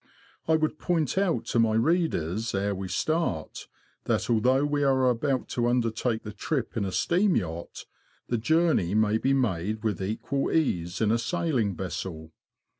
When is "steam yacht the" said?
6.91-8.39